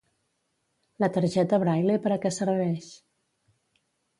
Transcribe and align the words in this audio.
La 1.03 1.09
targeta 1.17 1.59
Braile 1.65 1.99
per 2.07 2.15
a 2.15 2.19
què 2.25 2.35
serveix? 2.39 2.89